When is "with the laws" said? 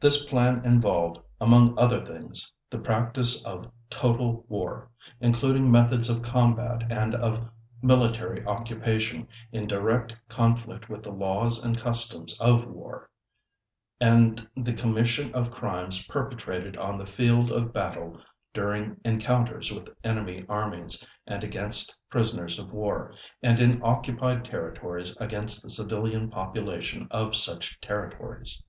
10.88-11.64